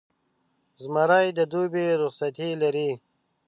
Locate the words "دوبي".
1.51-1.85